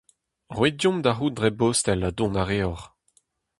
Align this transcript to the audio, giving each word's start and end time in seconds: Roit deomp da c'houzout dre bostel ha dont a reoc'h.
Roit 0.55 0.75
deomp 0.79 0.99
da 1.03 1.11
c'houzout 1.15 1.35
dre 1.37 1.49
bostel 1.59 2.05
ha 2.05 2.11
dont 2.17 2.37
a 2.41 2.43
reoc'h. 2.45 2.85